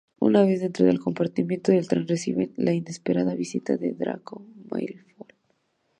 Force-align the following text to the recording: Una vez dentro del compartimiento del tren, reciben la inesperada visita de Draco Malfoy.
Una 0.17 0.41
vez 0.41 0.61
dentro 0.61 0.87
del 0.87 0.99
compartimiento 0.99 1.71
del 1.71 1.87
tren, 1.87 2.07
reciben 2.07 2.51
la 2.57 2.73
inesperada 2.73 3.35
visita 3.35 3.77
de 3.77 3.93
Draco 3.93 4.43
Malfoy. 4.71 4.99